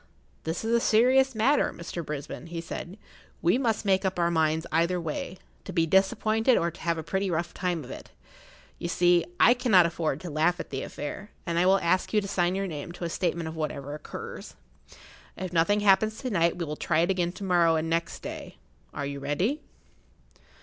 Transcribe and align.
"This 0.45 0.65
is 0.65 0.73
a 0.73 0.79
serious 0.79 1.35
matter, 1.35 1.71
Mr. 1.71 2.03
Brisbane," 2.03 2.47
he 2.47 2.59
said. 2.59 2.97
"We 3.43 3.59
must 3.59 3.85
make 3.85 4.03
up 4.03 4.17
our 4.17 4.31
minds 4.31 4.65
either 4.71 4.99
way—to 4.99 5.71
be 5.71 5.85
disappointed 5.85 6.57
or 6.57 6.71
to 6.71 6.81
have 6.81 6.97
a 6.97 7.03
pretty 7.03 7.29
rough 7.29 7.53
time 7.53 7.83
of 7.83 7.91
it. 7.91 8.09
You 8.79 8.87
see, 8.87 9.23
I 9.39 9.53
cannot 9.53 9.85
afford 9.85 10.19
to 10.21 10.31
laugh 10.31 10.59
at 10.59 10.71
the 10.71 10.81
affair, 10.81 11.29
and 11.45 11.59
I 11.59 11.67
will 11.67 11.77
ask 11.81 12.13
you 12.13 12.19
to 12.21 12.27
sign 12.27 12.55
your 12.55 12.65
name 12.65 12.91
to 12.93 13.03
a 13.03 13.09
statement 13.09 13.47
of 13.47 13.55
whatever 13.55 13.93
occurs. 13.93 14.55
If 15.37 15.53
nothing 15.53 15.81
happens 15.81 16.17
to 16.17 16.31
night 16.31 16.57
we 16.57 16.65
will 16.65 16.75
try 16.77 17.01
it 17.01 17.11
again 17.11 17.31
to 17.33 17.43
morrow 17.43 17.75
and 17.75 17.87
next 17.87 18.23
day. 18.23 18.55
Are 18.95 19.05
you 19.05 19.19
ready?" 19.19 19.61